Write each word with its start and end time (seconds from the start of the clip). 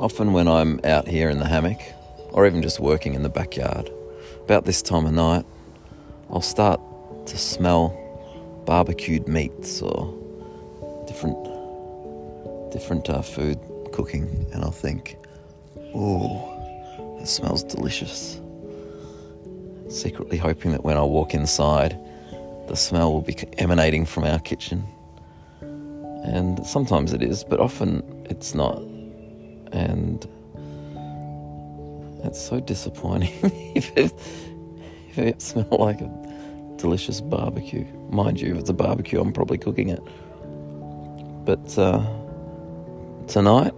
Often 0.00 0.32
when 0.32 0.48
I'm 0.48 0.80
out 0.82 1.06
here 1.06 1.28
in 1.28 1.40
the 1.40 1.46
hammock, 1.46 1.78
or 2.30 2.46
even 2.46 2.62
just 2.62 2.80
working 2.80 3.12
in 3.12 3.22
the 3.22 3.28
backyard, 3.28 3.90
about 4.44 4.64
this 4.64 4.80
time 4.80 5.04
of 5.04 5.12
night, 5.12 5.44
I'll 6.30 6.40
start 6.40 6.80
to 7.26 7.36
smell 7.36 7.94
barbecued 8.64 9.28
meats 9.28 9.82
or 9.82 10.16
different 11.06 11.36
different 12.72 13.10
uh, 13.10 13.20
food 13.20 13.58
cooking, 13.92 14.46
and 14.54 14.64
I'll 14.64 14.70
think, 14.70 15.18
"Oh, 15.94 16.48
it 17.20 17.28
smells 17.28 17.62
delicious." 17.62 18.40
Secretly 19.90 20.38
hoping 20.38 20.70
that 20.70 20.82
when 20.82 20.96
I 20.96 21.02
walk 21.02 21.34
inside, 21.34 21.98
the 22.68 22.74
smell 22.74 23.12
will 23.12 23.20
be 23.20 23.36
emanating 23.58 24.06
from 24.06 24.24
our 24.24 24.38
kitchen. 24.38 24.82
And 25.60 26.64
sometimes 26.66 27.12
it 27.12 27.22
is, 27.22 27.44
but 27.44 27.60
often 27.60 28.02
it's 28.30 28.54
not. 28.54 28.80
And 29.72 30.26
it's 32.24 32.40
so 32.40 32.60
disappointing 32.60 33.32
if, 33.74 33.96
it, 33.96 34.12
if 35.10 35.18
it 35.18 35.42
smells 35.42 35.70
like 35.70 36.00
a 36.00 36.74
delicious 36.76 37.20
barbecue. 37.20 37.86
Mind 38.10 38.40
you, 38.40 38.54
if 38.54 38.60
it's 38.60 38.70
a 38.70 38.74
barbecue, 38.74 39.20
I'm 39.20 39.32
probably 39.32 39.58
cooking 39.58 39.88
it. 39.90 40.02
But 41.44 41.78
uh, 41.78 42.04
tonight, 43.26 43.72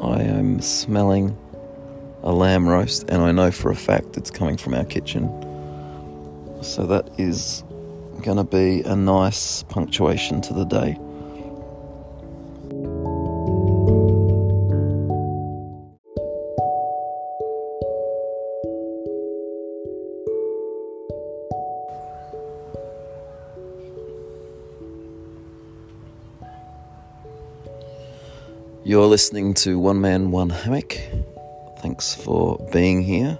I 0.00 0.22
am 0.22 0.60
smelling 0.60 1.36
a 2.22 2.32
lamb 2.32 2.68
roast, 2.68 3.08
and 3.08 3.22
I 3.22 3.32
know 3.32 3.50
for 3.50 3.70
a 3.70 3.76
fact 3.76 4.16
it's 4.16 4.30
coming 4.30 4.56
from 4.56 4.74
our 4.74 4.84
kitchen. 4.84 5.28
So 6.62 6.86
that 6.86 7.08
is 7.18 7.62
going 8.22 8.36
to 8.36 8.44
be 8.44 8.82
a 8.82 8.96
nice 8.96 9.62
punctuation 9.64 10.40
to 10.42 10.54
the 10.54 10.64
day. 10.64 10.98
You're 28.96 29.04
listening 29.04 29.52
to 29.56 29.78
One 29.78 30.00
Man, 30.00 30.30
One 30.30 30.48
Hammock. 30.48 30.98
Thanks 31.80 32.14
for 32.14 32.56
being 32.72 33.02
here. 33.02 33.38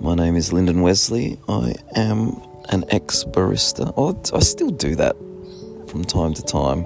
My 0.00 0.16
name 0.16 0.34
is 0.34 0.52
Lyndon 0.52 0.82
Wesley. 0.82 1.38
I 1.48 1.76
am 1.94 2.42
an 2.68 2.84
ex 2.88 3.22
barista. 3.22 3.94
Oh, 3.96 4.20
I 4.36 4.40
still 4.40 4.70
do 4.70 4.96
that 4.96 5.14
from 5.86 6.02
time 6.04 6.34
to 6.34 6.42
time. 6.42 6.82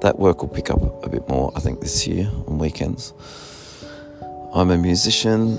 That 0.00 0.20
work 0.20 0.42
will 0.42 0.48
pick 0.48 0.70
up 0.70 1.04
a 1.04 1.08
bit 1.08 1.28
more, 1.28 1.50
I 1.56 1.58
think, 1.58 1.80
this 1.80 2.06
year 2.06 2.30
on 2.46 2.58
weekends. 2.58 3.12
I'm 4.54 4.70
a 4.70 4.78
musician. 4.78 5.58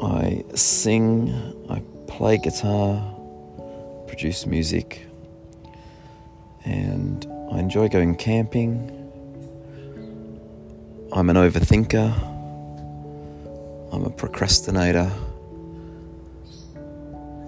I 0.00 0.44
sing. 0.54 1.32
I 1.68 1.82
play 2.06 2.38
guitar, 2.38 3.02
produce 4.06 4.46
music, 4.46 5.04
and 6.64 7.26
I 7.50 7.58
enjoy 7.58 7.88
going 7.88 8.14
camping 8.14 9.01
I'm 11.14 11.28
an 11.28 11.36
overthinker. 11.36 12.10
I'm 13.92 14.04
a 14.04 14.08
procrastinator. 14.08 15.12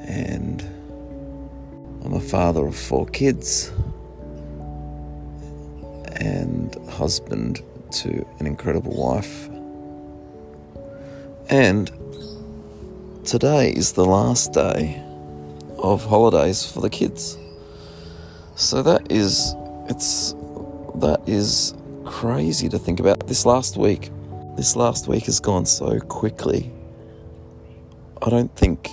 And 0.07 0.61
I'm 2.05 2.13
a 2.13 2.21
father 2.21 2.67
of 2.67 2.77
four 2.77 3.07
kids 3.07 3.73
and 6.17 6.77
husband 6.91 7.63
to 7.93 8.27
an 8.39 8.47
incredible 8.47 8.95
wife. 8.95 9.49
And 11.49 11.91
today 13.25 13.71
is 13.71 13.93
the 13.93 14.05
last 14.05 14.53
day 14.53 15.03
of 15.79 16.05
holidays 16.05 16.71
for 16.71 16.83
the 16.83 16.91
kids. 16.91 17.39
So 18.57 18.83
that 18.83 19.11
is, 19.11 19.55
it's, 19.89 20.35
that 20.97 21.23
is 21.27 21.73
crazy 22.05 22.69
to 22.69 22.79
think 22.79 23.01
about. 23.01 23.27
This 23.27 23.45
last 23.47 23.77
week, 23.77 24.11
this 24.57 24.77
last 24.77 25.09
week 25.09 25.25
has 25.25 25.41
gone 25.41 25.67
so 25.67 25.99
quickly. 26.01 26.71
I 28.23 28.31
don't 28.31 28.55
think 28.57 28.91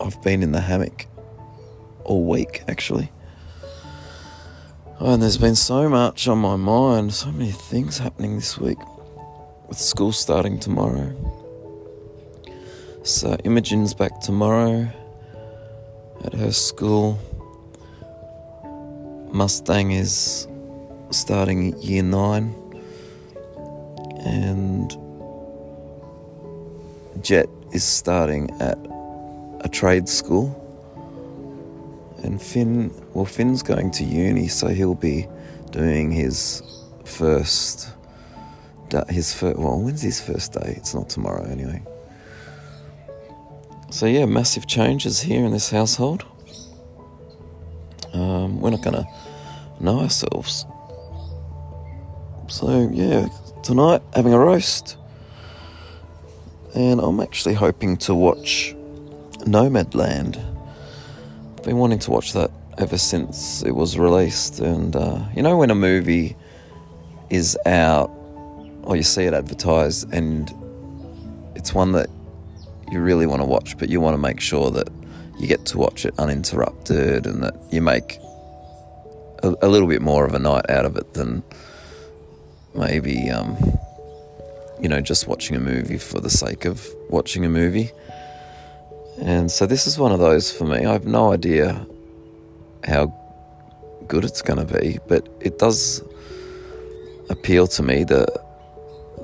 I've 0.00 0.20
been 0.22 0.42
in 0.42 0.52
the 0.52 0.60
hammock 0.60 1.06
all 2.04 2.24
week, 2.24 2.62
actually. 2.68 3.10
Oh, 5.00 5.14
and 5.14 5.22
there's 5.22 5.38
been 5.38 5.56
so 5.56 5.88
much 5.88 6.28
on 6.28 6.38
my 6.38 6.56
mind, 6.56 7.14
so 7.14 7.32
many 7.32 7.50
things 7.50 7.98
happening 7.98 8.36
this 8.36 8.58
week 8.58 8.78
with 9.68 9.78
school 9.78 10.12
starting 10.12 10.58
tomorrow. 10.58 11.14
So, 13.02 13.36
Imogen's 13.44 13.94
back 13.94 14.20
tomorrow 14.20 14.88
at 16.24 16.34
her 16.34 16.52
school. 16.52 17.18
Mustang 19.32 19.92
is 19.92 20.46
starting 21.10 21.78
year 21.80 22.02
nine, 22.02 22.54
and 24.24 24.90
Jet 27.22 27.48
is 27.72 27.84
starting 27.84 28.50
at 28.60 28.78
a 29.60 29.68
trade 29.68 30.08
school, 30.08 30.56
and 32.22 32.40
Finn, 32.40 32.92
well, 33.14 33.24
Finn's 33.24 33.62
going 33.62 33.90
to 33.92 34.04
uni, 34.04 34.48
so 34.48 34.68
he'll 34.68 34.94
be 34.94 35.26
doing 35.70 36.10
his 36.10 36.62
first, 37.04 37.90
his 39.08 39.32
first. 39.34 39.58
Well, 39.58 39.80
when's 39.80 40.02
his 40.02 40.20
first 40.20 40.52
day? 40.52 40.74
It's 40.76 40.94
not 40.94 41.08
tomorrow, 41.08 41.44
anyway. 41.44 41.82
So 43.90 44.06
yeah, 44.06 44.24
massive 44.24 44.66
changes 44.66 45.20
here 45.20 45.44
in 45.44 45.50
this 45.50 45.70
household. 45.70 46.24
Um, 48.12 48.60
we're 48.60 48.70
not 48.70 48.82
going 48.82 48.96
to 48.96 49.06
know 49.80 50.00
ourselves 50.00 50.64
so, 52.50 52.90
yeah, 52.92 53.28
tonight 53.62 54.02
having 54.12 54.32
a 54.32 54.38
roast. 54.38 54.96
And 56.74 57.00
I'm 57.00 57.20
actually 57.20 57.54
hoping 57.54 57.96
to 57.98 58.14
watch 58.14 58.74
Nomadland. 59.46 60.36
I've 61.56 61.64
been 61.64 61.76
wanting 61.76 62.00
to 62.00 62.10
watch 62.10 62.32
that 62.32 62.50
ever 62.76 62.98
since 62.98 63.62
it 63.62 63.70
was 63.70 63.96
released. 63.96 64.58
And, 64.58 64.96
uh, 64.96 65.24
you 65.34 65.42
know, 65.42 65.56
when 65.56 65.70
a 65.70 65.76
movie 65.76 66.36
is 67.28 67.56
out 67.66 68.10
or 68.82 68.96
you 68.96 69.04
see 69.04 69.22
it 69.24 69.32
advertised 69.32 70.12
and 70.12 70.52
it's 71.54 71.72
one 71.72 71.92
that 71.92 72.08
you 72.90 73.00
really 73.00 73.26
want 73.26 73.42
to 73.42 73.46
watch, 73.46 73.78
but 73.78 73.88
you 73.88 74.00
want 74.00 74.14
to 74.14 74.18
make 74.18 74.40
sure 74.40 74.72
that 74.72 74.88
you 75.38 75.46
get 75.46 75.64
to 75.66 75.78
watch 75.78 76.04
it 76.04 76.14
uninterrupted 76.18 77.26
and 77.26 77.44
that 77.44 77.54
you 77.70 77.80
make 77.80 78.18
a, 79.44 79.54
a 79.62 79.68
little 79.68 79.88
bit 79.88 80.02
more 80.02 80.24
of 80.24 80.34
a 80.34 80.38
night 80.40 80.68
out 80.68 80.84
of 80.84 80.96
it 80.96 81.14
than 81.14 81.44
maybe 82.74 83.30
um, 83.30 83.56
you 84.80 84.88
know 84.88 85.00
just 85.00 85.26
watching 85.26 85.56
a 85.56 85.60
movie 85.60 85.98
for 85.98 86.20
the 86.20 86.30
sake 86.30 86.64
of 86.64 86.86
watching 87.08 87.44
a 87.44 87.48
movie. 87.48 87.90
And 89.20 89.50
so 89.50 89.66
this 89.66 89.86
is 89.86 89.98
one 89.98 90.12
of 90.12 90.18
those 90.18 90.50
for 90.50 90.64
me. 90.64 90.86
I 90.86 90.92
have 90.92 91.04
no 91.04 91.32
idea 91.32 91.86
how 92.84 93.14
good 94.08 94.24
it's 94.24 94.42
going 94.42 94.66
to 94.66 94.80
be 94.80 94.98
but 95.06 95.28
it 95.40 95.58
does 95.58 96.02
appeal 97.28 97.66
to 97.66 97.82
me 97.82 98.02
the 98.02 98.26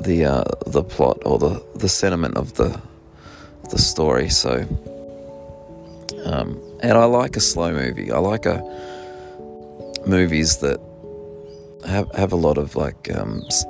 the 0.01 0.25
uh, 0.25 0.45
the 0.67 0.83
plot 0.83 1.19
or 1.25 1.39
the 1.39 1.63
the 1.75 1.89
sentiment 1.89 2.37
of 2.37 2.55
the 2.55 2.81
the 3.71 3.79
story. 3.79 4.29
So 4.29 4.65
um, 6.25 6.61
and 6.83 6.93
I 6.93 7.05
like 7.05 7.37
a 7.37 7.41
slow 7.41 7.73
movie. 7.73 8.13
I 8.13 8.19
like 8.19 8.47
a 8.47 8.63
movies 10.07 10.59
that 10.59 10.81
have 11.87 12.11
have 12.15 12.33
a 12.33 12.37
lot 12.37 12.59
of 12.59 12.77
like 12.77 13.15
um, 13.17 13.43
s- 13.47 13.65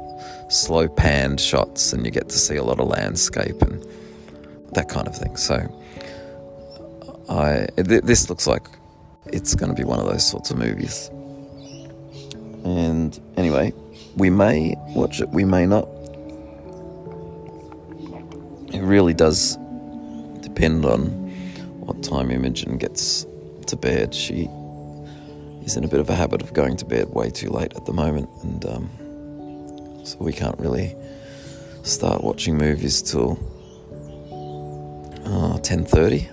slow 0.49 0.89
panned 0.89 1.41
shots, 1.41 1.93
and 1.93 2.05
you 2.05 2.11
get 2.11 2.29
to 2.29 2.39
see 2.39 2.57
a 2.57 2.65
lot 2.65 2.81
of 2.81 2.89
landscape 2.89 3.61
and 3.63 3.85
that 4.73 4.89
kind 4.89 5.07
of 5.07 5.17
thing. 5.17 5.37
So, 5.37 5.57
I 7.29 7.67
th- 7.77 8.03
this 8.03 8.29
looks 8.29 8.47
like 8.47 8.67
it's 9.27 9.55
going 9.55 9.71
to 9.71 9.77
be 9.77 9.85
one 9.85 9.99
of 9.99 10.07
those 10.07 10.29
sorts 10.29 10.51
of 10.51 10.59
movies. 10.59 11.09
And 12.65 13.19
anyway, 13.37 13.73
we 14.17 14.31
may 14.31 14.75
watch 14.95 15.21
it, 15.21 15.29
we 15.31 15.45
may 15.45 15.67
not. 15.67 15.89
It 18.73 18.83
really 18.83 19.15
does 19.15 19.57
depend 20.41 20.85
on 20.85 21.07
what 21.81 22.03
time 22.03 22.31
Imogen 22.31 22.77
gets 22.79 23.27
to 23.67 23.77
bed. 23.77 24.15
She 24.15 24.49
is 25.67 25.77
in 25.77 25.85
a 25.85 25.89
bit 25.89 26.01
of 26.01 26.09
a 26.09 26.15
habit 26.15 26.41
of 26.41 26.55
going 26.55 26.77
to 26.79 26.85
bed 26.85 27.11
way 27.11 27.29
too 27.29 27.51
late 27.51 27.75
at 27.75 27.85
the 27.85 27.93
moment, 27.93 28.31
and 28.43 28.65
um, 28.65 30.05
so 30.05 30.17
we 30.21 30.33
can't 30.33 30.59
really 30.59 30.97
start 31.83 32.25
watching 32.25 32.57
movies 32.57 33.03
till 33.03 33.39
uh, 35.27 35.59
ten 35.59 35.85
thirty. 35.85 36.29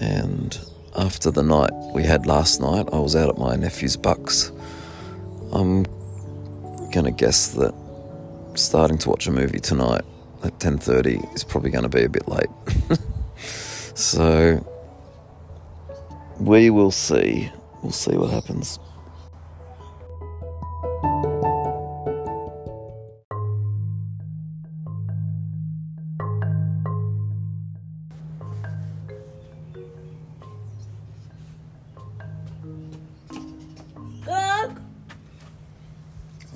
And 0.00 0.58
after 0.96 1.30
the 1.30 1.42
night 1.42 1.72
we 1.94 2.04
had 2.04 2.26
last 2.26 2.60
night, 2.60 2.86
I 2.92 2.98
was 2.98 3.16
out 3.16 3.28
at 3.28 3.38
my 3.38 3.56
nephew's 3.56 3.96
bucks. 3.96 4.52
I'm 5.52 5.84
gonna 6.90 7.10
guess 7.10 7.48
that 7.48 7.74
starting 8.54 8.98
to 8.98 9.08
watch 9.08 9.26
a 9.26 9.30
movie 9.30 9.60
tonight 9.60 10.02
at 10.44 10.58
10:30 10.58 11.34
is 11.34 11.44
probably 11.44 11.70
going 11.70 11.84
to 11.84 11.88
be 11.88 12.04
a 12.04 12.08
bit 12.08 12.28
late. 12.28 12.50
so 13.94 14.64
we 16.38 16.70
will 16.70 16.90
see. 16.90 17.50
We'll 17.82 17.90
see 17.92 18.16
what 18.16 18.30
happens. 18.30 18.78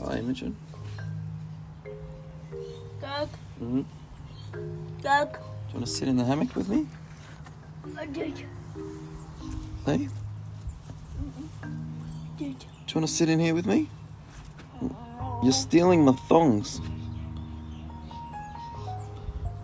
Hi, 0.03 0.19
Imogen. 0.19 0.57
Doug, 3.01 3.29
Mm-hmm. 3.61 3.83
Doug. 5.03 5.33
Do 5.33 5.39
you 5.39 5.75
want 5.75 5.87
to 5.87 5.93
sit 5.93 6.09
in 6.09 6.17
the 6.17 6.25
hammock 6.25 6.55
with 6.55 6.69
me? 6.69 6.87
I 7.99 8.07
did, 8.07 8.35
Hey. 9.85 10.09
You 12.97 13.01
want 13.01 13.11
to 13.11 13.15
sit 13.15 13.29
in 13.29 13.39
here 13.39 13.55
with 13.55 13.67
me? 13.67 13.91
You're 15.43 15.53
stealing 15.53 16.03
my 16.03 16.13
thongs 16.13 16.81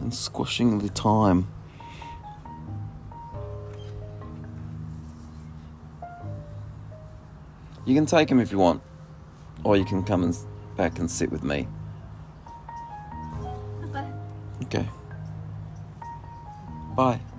and 0.01 0.13
squashing 0.13 0.81
the 0.81 0.91
time. 0.91 1.49
You 7.87 7.95
can 7.95 8.05
take 8.05 8.29
him 8.31 8.39
if 8.39 8.53
you 8.53 8.59
want, 8.59 8.83
or 9.65 9.79
you 9.79 9.87
can 9.87 10.05
come 10.05 10.25
and 10.25 10.37
back 10.77 10.99
and 10.99 11.11
sit 11.11 11.33
with 11.33 11.43
me. 11.43 11.67
Okay, 13.87 14.13
Okay. 14.65 14.89
Bye. 16.95 17.17
bye. 17.17 17.32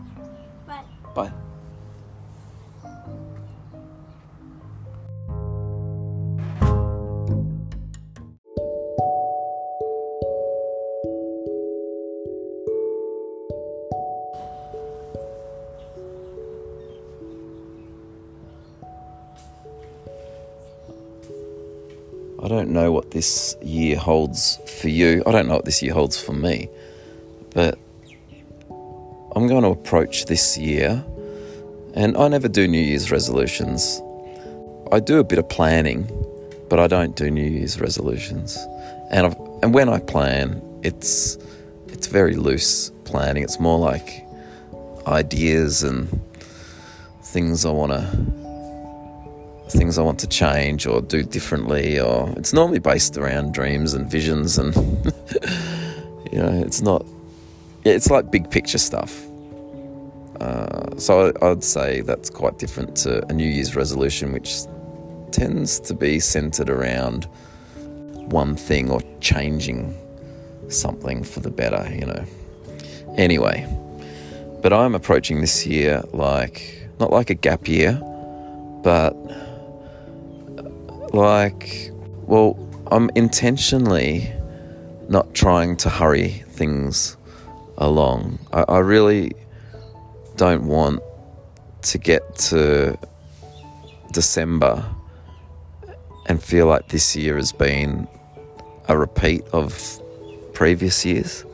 Know 22.74 22.92
what 22.92 23.12
this 23.12 23.56
year 23.62 23.98
holds 23.98 24.60
for 24.82 24.90
you. 24.90 25.24
I 25.26 25.32
don't 25.32 25.48
know 25.48 25.56
what 25.56 25.66
this 25.66 25.82
year 25.82 25.94
holds 25.94 26.20
for 26.22 26.34
me. 26.34 26.70
But 27.54 27.78
I'm 29.36 29.48
going 29.48 29.64
to 29.64 29.70
approach 29.70 30.26
this 30.26 30.58
year, 30.58 31.04
and 31.94 32.18
I 32.18 32.28
never 32.28 32.48
do 32.48 32.68
New 32.68 32.82
Year's 32.82 33.12
resolutions. 33.12 34.02
I 34.92 35.00
do 35.00 35.20
a 35.20 35.24
bit 35.24 35.40
of 35.40 35.48
planning, 35.50 36.08
but 36.70 36.80
I 36.80 36.88
don't 36.88 37.16
do 37.16 37.32
New 37.32 37.50
Year's 37.50 37.80
resolutions. 37.80 38.58
And 39.10 39.28
I've, 39.28 39.36
and 39.62 39.74
when 39.74 39.90
I 39.90 40.00
plan, 40.00 40.62
it's 40.84 41.38
it's 41.88 42.08
very 42.08 42.36
loose 42.36 42.92
planning. 43.06 43.44
It's 43.44 43.60
more 43.60 43.80
like 43.80 44.26
ideas 45.08 45.84
and 45.84 46.10
things 47.24 47.66
I 47.66 47.72
want 47.72 47.92
to 47.94 48.53
things 49.70 49.98
I 49.98 50.02
want 50.04 50.20
to 50.20 50.28
change 50.28 50.86
or 50.86 51.02
do 51.02 51.24
differently 51.24 52.00
or 52.00 52.32
it's 52.38 52.54
normally 52.54 52.80
based 52.80 53.18
around 53.18 53.54
dreams 53.54 53.94
and 53.94 54.10
visions 54.10 54.58
and 54.58 54.76
you 56.32 56.40
know, 56.40 56.62
it's 56.66 56.82
not 56.82 57.06
yeah, 57.84 57.94
it's 57.94 58.10
like 58.10 58.32
big 58.32 58.50
picture 58.50 58.78
stuff. 58.78 59.26
Uh, 60.40 60.98
so 60.98 61.34
I, 61.42 61.52
I'd 61.52 61.64
say 61.64 62.02
that's 62.02 62.30
quite 62.30 62.58
different 62.58 62.96
to 62.98 63.26
a 63.30 63.34
New 63.34 63.48
Year's 63.48 63.76
resolution, 63.76 64.32
which 64.32 64.54
tends 65.32 65.80
to 65.82 65.94
be 65.94 66.20
centered 66.20 66.70
around 66.70 67.26
one 68.30 68.56
thing 68.56 68.90
or 68.90 69.02
changing 69.20 69.96
something 70.70 71.24
for 71.24 71.40
the 71.40 71.52
better, 71.52 71.88
you 71.94 72.06
know. 72.06 72.26
Anyway, 73.18 73.68
but 74.62 74.74
I'm 74.74 74.96
approaching 74.96 75.42
this 75.42 75.66
year 75.66 76.02
like 76.14 76.88
not 77.00 77.12
like 77.12 77.30
a 77.30 77.36
gap 77.36 77.68
year, 77.68 78.00
but 78.82 79.12
like, 81.14 81.92
well, 82.26 82.58
I'm 82.92 83.10
intentionally 83.16 84.32
not 85.08 85.34
trying 85.34 85.78
to 85.78 85.90
hurry 85.90 86.30
things 86.50 87.18
along. 87.78 88.40
I, 88.52 88.64
I 88.68 88.80
really 88.80 89.34
don't 90.36 90.66
want 90.66 91.02
to 91.84 91.98
get 91.98 92.36
to 92.36 92.98
December 94.12 94.86
and 96.26 96.42
feel 96.42 96.68
like 96.68 96.88
this 96.88 97.16
year 97.16 97.36
has 97.36 97.52
been 97.52 98.08
a 98.88 98.98
repeat 98.98 99.44
of 99.54 100.02
previous 100.54 101.06
years. 101.06 101.46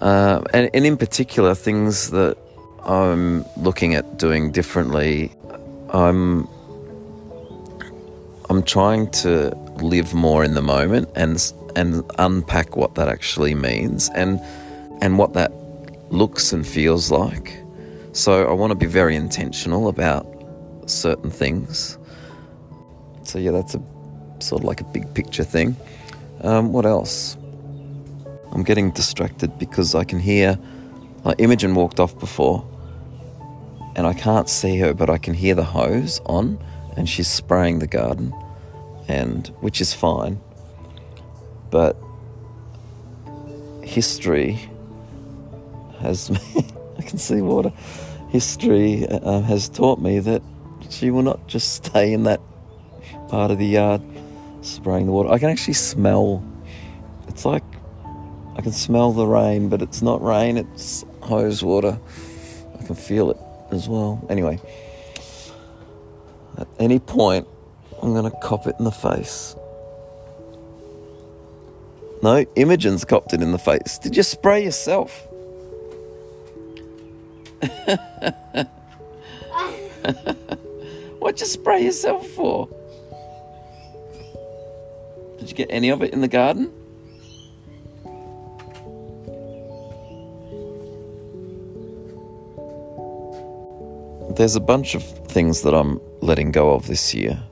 Uh, 0.00 0.42
and, 0.52 0.70
and 0.74 0.84
in 0.84 0.96
particular, 0.96 1.54
things 1.54 2.10
that 2.10 2.36
I'm 2.84 3.44
looking 3.56 3.94
at 3.94 4.18
doing 4.18 4.52
differently, 4.52 5.32
I'm 5.90 6.46
I'm 8.54 8.62
trying 8.62 9.10
to 9.10 9.48
live 9.82 10.14
more 10.14 10.44
in 10.44 10.54
the 10.54 10.62
moment 10.62 11.08
and 11.16 11.52
and 11.74 12.08
unpack 12.20 12.76
what 12.76 12.94
that 12.94 13.08
actually 13.08 13.52
means 13.52 14.10
and 14.10 14.40
and 15.02 15.18
what 15.18 15.32
that 15.32 15.50
looks 16.12 16.52
and 16.52 16.64
feels 16.64 17.10
like. 17.10 17.60
So 18.12 18.48
I 18.48 18.52
want 18.52 18.70
to 18.70 18.76
be 18.76 18.86
very 18.86 19.16
intentional 19.16 19.88
about 19.88 20.24
certain 20.86 21.30
things. 21.30 21.98
So 23.24 23.40
yeah, 23.40 23.50
that's 23.50 23.74
a 23.74 23.82
sort 24.38 24.62
of 24.62 24.64
like 24.68 24.80
a 24.80 24.84
big 24.84 25.12
picture 25.14 25.42
thing. 25.42 25.76
Um, 26.42 26.72
what 26.72 26.86
else? 26.86 27.36
I'm 28.52 28.62
getting 28.62 28.92
distracted 28.92 29.58
because 29.58 29.96
I 29.96 30.04
can 30.04 30.20
hear. 30.20 30.56
Like 31.24 31.40
Imogen 31.40 31.74
walked 31.74 31.98
off 31.98 32.16
before, 32.20 32.64
and 33.96 34.06
I 34.06 34.12
can't 34.12 34.48
see 34.48 34.78
her, 34.78 34.94
but 34.94 35.10
I 35.10 35.18
can 35.18 35.34
hear 35.34 35.56
the 35.56 35.64
hose 35.64 36.20
on, 36.26 36.56
and 36.96 37.08
she's 37.08 37.28
spraying 37.28 37.80
the 37.80 37.86
garden, 37.86 38.32
and 39.08 39.48
which 39.60 39.80
is 39.80 39.92
fine. 39.92 40.40
But 41.70 41.96
history 43.82 44.58
has 46.00 46.30
I 46.98 47.02
can 47.02 47.18
see 47.18 47.40
water. 47.40 47.72
History 48.28 49.06
uh, 49.06 49.40
has 49.42 49.68
taught 49.68 50.00
me 50.00 50.18
that 50.20 50.42
she 50.90 51.10
will 51.10 51.22
not 51.22 51.46
just 51.46 51.74
stay 51.74 52.12
in 52.12 52.24
that 52.24 52.40
part 53.28 53.50
of 53.50 53.58
the 53.58 53.66
yard 53.66 54.02
spraying 54.62 55.06
the 55.06 55.12
water. 55.12 55.30
I 55.30 55.38
can 55.38 55.50
actually 55.50 55.74
smell. 55.74 56.42
It's 57.28 57.44
like 57.44 57.64
I 58.56 58.62
can 58.62 58.72
smell 58.72 59.12
the 59.12 59.26
rain, 59.26 59.68
but 59.68 59.82
it's 59.82 60.02
not 60.02 60.22
rain. 60.22 60.56
It's 60.56 61.04
hose 61.20 61.62
water. 61.62 61.98
I 62.78 62.82
can 62.84 62.94
feel 62.94 63.30
it 63.30 63.38
as 63.70 63.88
well. 63.88 64.24
Anyway, 64.28 64.60
at 66.56 66.68
any 66.78 66.98
point, 66.98 67.46
I'm 68.04 68.12
going 68.12 68.30
to 68.30 68.38
cop 68.38 68.66
it 68.66 68.76
in 68.78 68.84
the 68.84 68.92
face. 68.92 69.56
No, 72.22 72.44
Imogen's 72.54 73.02
copped 73.02 73.32
it 73.32 73.40
in 73.40 73.50
the 73.50 73.58
face. 73.58 73.98
Did 73.98 74.14
you 74.14 74.22
spray 74.22 74.62
yourself? 74.62 75.26
What'd 81.18 81.40
you 81.40 81.46
spray 81.46 81.82
yourself 81.82 82.26
for? 82.28 82.68
Did 85.38 85.48
you 85.48 85.54
get 85.56 85.68
any 85.70 85.88
of 85.88 86.02
it 86.02 86.12
in 86.12 86.20
the 86.20 86.28
garden? 86.28 86.70
There's 94.36 94.56
a 94.56 94.60
bunch 94.60 94.94
of 94.94 95.02
things 95.28 95.62
that 95.62 95.72
I'm 95.72 96.00
letting 96.20 96.50
go 96.50 96.74
of 96.74 96.86
this 96.86 97.14
year, 97.14 97.42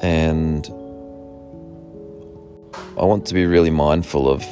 and 0.00 0.66
I 2.98 3.04
want 3.04 3.26
to 3.26 3.34
be 3.34 3.46
really 3.46 3.70
mindful 3.70 4.28
of 4.28 4.44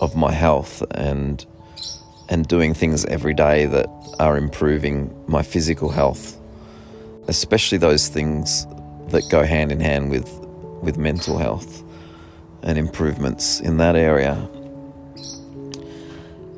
of 0.00 0.16
my 0.16 0.32
health 0.32 0.82
and 0.92 1.44
and 2.28 2.46
doing 2.46 2.74
things 2.74 3.04
every 3.06 3.34
day 3.34 3.66
that 3.66 3.86
are 4.18 4.36
improving 4.36 5.12
my 5.26 5.42
physical 5.42 5.90
health, 5.90 6.38
especially 7.28 7.78
those 7.78 8.08
things 8.08 8.66
that 9.08 9.28
go 9.30 9.42
hand 9.42 9.72
in 9.72 9.80
hand 9.80 10.10
with 10.10 10.28
with 10.82 10.96
mental 10.96 11.38
health 11.38 11.82
and 12.62 12.78
improvements 12.78 13.60
in 13.60 13.76
that 13.78 13.96
area. 13.96 14.34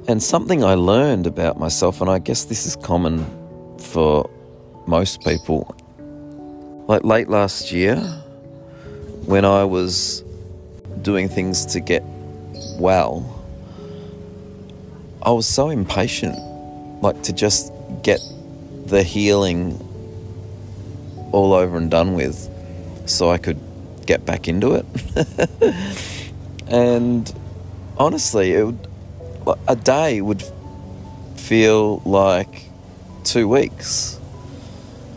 And 0.09 0.23
something 0.23 0.65
I 0.65 0.75
learned 0.75 1.27
about 1.27 1.59
myself, 1.59 2.01
and 2.01 2.11
I 2.11 2.19
guess 2.19 2.45
this 2.45 2.67
is 2.67 2.75
common 2.77 3.25
for 3.79 4.29
most 4.87 5.23
people, 5.23 5.77
like 6.87 7.05
late 7.05 7.29
last 7.29 7.73
year, 7.73 7.97
when 9.27 9.45
I 9.45 9.65
was 9.65 10.25
doing 11.03 11.29
things 11.29 11.67
to 11.67 11.81
get 11.81 12.03
well, 12.79 13.45
I 15.23 15.31
was 15.31 15.47
so 15.47 15.71
impatient, 15.71 16.37
like 17.03 17.23
to 17.23 17.33
just 17.33 17.73
get 18.03 18.21
the 18.87 19.03
healing 19.03 19.79
all 21.33 21.53
over 21.53 21.77
and 21.77 21.91
done 21.91 22.15
with 22.15 22.49
so 23.07 23.31
I 23.31 23.39
could 23.39 23.59
get 24.07 24.25
back 24.27 24.49
into 24.49 24.75
it. 24.75 24.87
and 26.69 27.33
honestly, 27.97 28.53
it 28.53 28.65
would, 28.65 28.89
a 29.69 29.77
day 29.77 30.21
would 30.21 30.43
feel 31.37 31.99
like 32.05 32.65
two 33.25 33.49
weeks. 33.49 34.19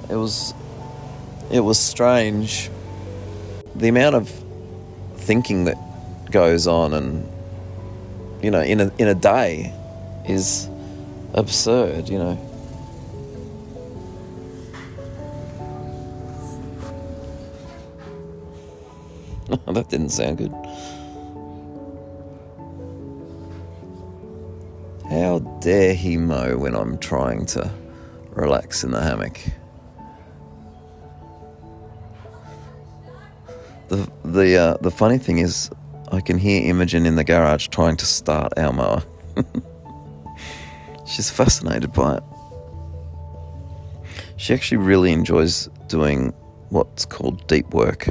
It 0.10 0.16
was 0.16 0.54
it 1.52 1.60
was 1.60 1.80
strange 1.80 2.70
the 3.76 3.88
amount 3.88 4.16
of 4.16 4.30
thinking 5.18 5.66
that 5.66 5.78
goes 6.32 6.68
on 6.68 6.94
and 6.94 7.30
you 8.42 8.52
know 8.52 8.62
in 8.62 8.80
a 8.82 8.92
in 8.98 9.08
a 9.08 9.16
day 9.16 9.74
is 10.28 10.70
absurd, 11.34 12.10
you 12.10 12.18
know. 12.18 12.36
that 19.68 19.90
didn't 19.90 20.10
sound 20.10 20.38
good. 20.38 20.52
How 25.10 25.40
dare 25.62 25.94
he 25.94 26.18
mow 26.18 26.58
when 26.58 26.74
I'm 26.76 26.98
trying 26.98 27.46
to 27.48 27.72
relax 28.32 28.84
in 28.84 28.92
the 28.92 29.02
hammock? 29.02 29.40
The 33.88 34.10
the 34.24 34.58
uh, 34.58 34.78
the 34.82 34.92
funny 34.92 35.18
thing 35.18 35.38
is, 35.38 35.70
I 36.12 36.22
can 36.22 36.38
hear 36.38 36.68
Imogen 36.68 37.06
in 37.06 37.16
the 37.16 37.24
garage 37.24 37.68
trying 37.68 37.98
to 37.98 38.06
start 38.06 38.54
our 38.58 38.74
mower. 38.74 39.04
She's 41.06 41.30
fascinated 41.30 41.94
by 41.94 42.18
it. 42.18 42.24
She 44.38 44.54
actually 44.54 44.78
really 44.78 45.12
enjoys 45.12 45.70
doing 45.88 46.34
what's 46.70 47.06
called 47.06 47.48
deep 47.48 47.74
work. 47.74 48.08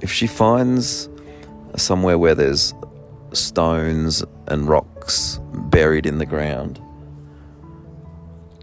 If 0.00 0.12
she 0.12 0.28
finds 0.28 1.08
somewhere 1.76 2.16
where 2.16 2.34
there's 2.34 2.74
stones 3.32 4.24
and 4.46 4.68
rocks 4.68 5.40
buried 5.52 6.06
in 6.06 6.18
the 6.18 6.26
ground, 6.26 6.80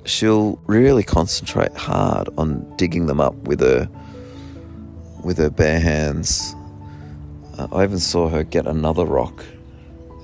she'll 0.05 0.55
really 0.65 1.03
concentrate 1.03 1.73
hard 1.75 2.29
on 2.37 2.75
digging 2.77 3.07
them 3.07 3.19
up 3.19 3.35
with 3.47 3.59
her 3.59 3.89
with 5.25 5.39
her 5.39 5.49
bare 5.49 5.79
hands. 5.79 6.55
Uh, 7.57 7.67
I 7.71 7.83
even 7.83 7.99
saw 7.99 8.29
her 8.29 8.43
get 8.43 8.67
another 8.67 9.05
rock 9.05 9.43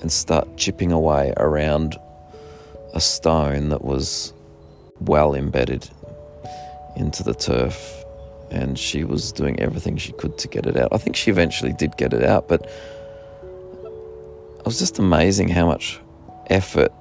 and 0.01 0.11
start 0.11 0.57
chipping 0.57 0.91
away 0.91 1.33
around 1.37 1.97
a 2.93 3.01
stone 3.01 3.69
that 3.69 3.83
was 3.83 4.31
well 4.99 5.33
embedded 5.33 5.89
into 6.95 7.23
the 7.23 7.33
turf. 7.33 8.05
And 8.51 8.77
she 8.77 9.03
was 9.03 9.31
doing 9.31 9.59
everything 9.59 9.97
she 9.97 10.11
could 10.11 10.37
to 10.37 10.47
get 10.47 10.67
it 10.67 10.77
out. 10.77 10.89
I 10.91 10.97
think 10.97 11.15
she 11.15 11.31
eventually 11.31 11.73
did 11.73 11.97
get 11.97 12.13
it 12.13 12.23
out, 12.23 12.47
but 12.47 12.69
it 13.41 14.65
was 14.65 14.77
just 14.77 14.99
amazing 14.99 15.47
how 15.47 15.65
much 15.65 15.99
effort 16.47 16.91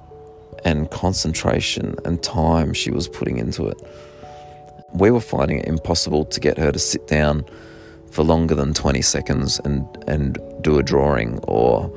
and 0.65 0.89
concentration 0.89 1.95
and 2.03 2.23
time 2.23 2.73
she 2.73 2.89
was 2.89 3.07
putting 3.07 3.37
into 3.37 3.67
it. 3.67 3.79
We 4.93 5.11
were 5.11 5.21
finding 5.21 5.59
it 5.59 5.65
impossible 5.65 6.25
to 6.25 6.39
get 6.39 6.57
her 6.57 6.71
to 6.71 6.79
sit 6.79 7.05
down 7.07 7.45
for 8.11 8.23
longer 8.23 8.55
than 8.55 8.73
20 8.73 9.01
seconds 9.01 9.59
and, 9.63 9.87
and 10.07 10.37
do 10.61 10.77
a 10.77 10.83
drawing 10.83 11.39
or 11.43 11.89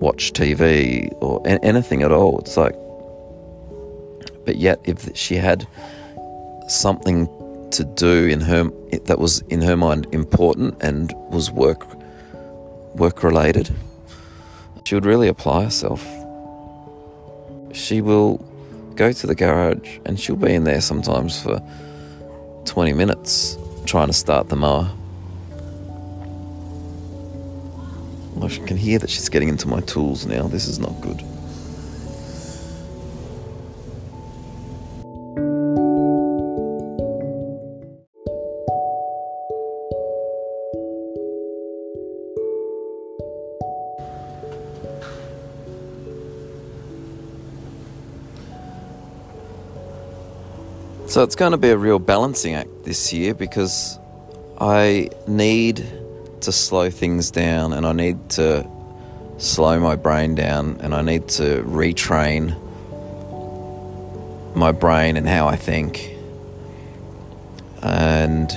watch 0.00 0.32
TV 0.32 1.12
or 1.20 1.42
anything 1.46 2.02
at 2.02 2.12
all. 2.12 2.38
It's 2.38 2.56
like, 2.56 2.74
but 4.44 4.56
yet, 4.56 4.80
if 4.84 5.14
she 5.16 5.34
had 5.34 5.66
something 6.68 7.28
to 7.72 7.84
do 7.84 8.26
in 8.26 8.40
her 8.40 8.70
that 9.04 9.18
was 9.18 9.40
in 9.48 9.60
her 9.60 9.76
mind 9.76 10.06
important 10.12 10.80
and 10.80 11.12
was 11.30 11.50
work 11.50 11.84
work 12.94 13.22
related, 13.22 13.74
she 14.84 14.94
would 14.94 15.04
really 15.04 15.28
apply 15.28 15.64
herself. 15.64 16.06
She 17.72 18.00
will 18.00 18.38
go 18.94 19.12
to 19.12 19.26
the 19.26 19.34
garage 19.34 19.98
and 20.06 20.18
she'll 20.18 20.36
be 20.36 20.54
in 20.54 20.64
there 20.64 20.80
sometimes 20.80 21.42
for 21.42 21.60
20 22.64 22.92
minutes 22.94 23.58
trying 23.84 24.06
to 24.06 24.12
start 24.12 24.48
the 24.48 24.56
mower. 24.56 24.90
I 28.42 28.48
can 28.48 28.76
hear 28.76 28.98
that 28.98 29.10
she's 29.10 29.28
getting 29.28 29.48
into 29.48 29.66
my 29.66 29.80
tools 29.80 30.26
now. 30.26 30.46
This 30.46 30.68
is 30.68 30.78
not 30.78 31.00
good. 31.00 31.22
So 51.08 51.22
it's 51.22 51.34
going 51.34 51.52
to 51.52 51.56
be 51.56 51.70
a 51.70 51.78
real 51.78 51.98
balancing 51.98 52.54
act 52.54 52.84
this 52.84 53.10
year 53.12 53.32
because 53.32 53.98
I 54.60 55.08
need 55.26 55.78
to 56.46 56.52
slow 56.52 56.90
things 56.90 57.32
down 57.32 57.72
and 57.72 57.84
I 57.84 57.92
need 57.92 58.30
to 58.30 58.64
slow 59.36 59.80
my 59.80 59.96
brain 59.96 60.36
down 60.36 60.78
and 60.80 60.94
I 60.94 61.02
need 61.02 61.26
to 61.40 61.64
retrain 61.64 62.54
my 64.54 64.70
brain 64.70 65.16
and 65.16 65.28
how 65.28 65.48
I 65.48 65.56
think. 65.56 66.16
And 67.82 68.48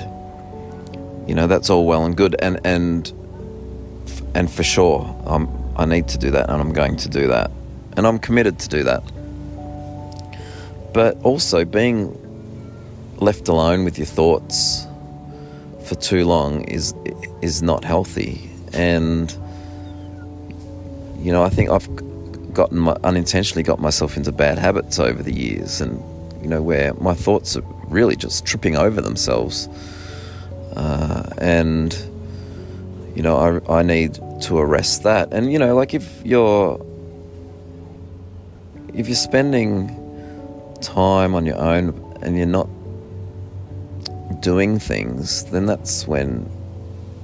you 1.28 1.34
know 1.34 1.48
that's 1.48 1.68
all 1.68 1.84
well 1.84 2.04
and 2.04 2.16
good 2.16 2.36
and 2.40 2.60
and 2.64 3.12
and 4.36 4.48
for 4.48 4.62
sure 4.62 5.12
I'm 5.26 5.48
I 5.76 5.84
need 5.84 6.06
to 6.08 6.18
do 6.18 6.30
that 6.30 6.48
and 6.48 6.60
I'm 6.60 6.72
going 6.72 6.96
to 6.98 7.08
do 7.08 7.26
that. 7.26 7.50
And 7.96 8.06
I'm 8.06 8.20
committed 8.20 8.60
to 8.60 8.68
do 8.68 8.84
that. 8.84 9.02
But 10.94 11.20
also 11.24 11.64
being 11.64 12.16
left 13.16 13.48
alone 13.48 13.84
with 13.84 13.98
your 13.98 14.06
thoughts 14.06 14.86
for 15.90 15.96
too 15.96 16.24
long 16.24 16.62
is 16.62 16.94
is 17.42 17.62
not 17.62 17.82
healthy. 17.82 18.48
And 18.72 19.28
you 21.18 21.32
know 21.32 21.42
I 21.42 21.48
think 21.48 21.68
I've 21.68 21.88
gotten 22.54 22.78
my, 22.78 22.96
unintentionally 23.02 23.64
got 23.64 23.80
myself 23.80 24.16
into 24.16 24.30
bad 24.30 24.56
habits 24.56 25.00
over 25.00 25.20
the 25.20 25.34
years 25.34 25.80
and 25.80 26.00
you 26.42 26.48
know 26.48 26.62
where 26.62 26.94
my 26.94 27.14
thoughts 27.14 27.56
are 27.56 27.64
really 27.88 28.14
just 28.14 28.46
tripping 28.46 28.76
over 28.76 29.00
themselves. 29.00 29.68
Uh, 30.76 31.28
and 31.38 31.92
you 33.16 33.22
know 33.22 33.36
I, 33.68 33.80
I 33.80 33.82
need 33.82 34.14
to 34.42 34.58
arrest 34.58 35.02
that. 35.02 35.32
And 35.32 35.52
you 35.52 35.58
know 35.58 35.74
like 35.74 35.92
if 35.92 36.06
you're 36.24 36.78
if 38.94 39.08
you're 39.08 39.24
spending 39.30 39.72
time 40.82 41.34
on 41.34 41.46
your 41.46 41.58
own 41.58 41.88
and 42.22 42.36
you're 42.36 42.46
not 42.46 42.68
doing 44.40 44.78
things, 44.78 45.44
then 45.46 45.66
that's 45.66 46.06
when 46.06 46.50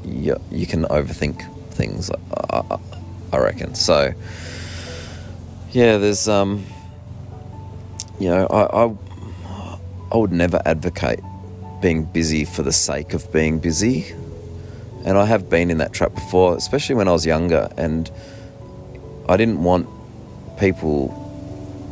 you, 0.04 0.36
you 0.50 0.66
can 0.66 0.84
overthink 0.84 1.42
things, 1.70 2.10
I, 2.50 2.78
I 3.32 3.38
reckon. 3.38 3.74
So, 3.74 4.12
yeah, 5.72 5.98
there's, 5.98 6.28
um, 6.28 6.64
you 8.18 8.28
know, 8.28 8.46
I, 8.46 8.84
I, 8.84 8.96
I 10.12 10.16
would 10.16 10.32
never 10.32 10.62
advocate 10.64 11.20
being 11.80 12.04
busy 12.04 12.44
for 12.44 12.62
the 12.62 12.72
sake 12.72 13.12
of 13.14 13.30
being 13.32 13.58
busy. 13.58 14.06
And 15.04 15.18
I 15.18 15.26
have 15.26 15.48
been 15.48 15.70
in 15.70 15.78
that 15.78 15.92
trap 15.92 16.14
before, 16.14 16.56
especially 16.56 16.94
when 16.96 17.08
I 17.08 17.12
was 17.12 17.26
younger, 17.26 17.68
and 17.76 18.10
I 19.28 19.36
didn't 19.36 19.62
want 19.62 19.88
people 20.58 21.14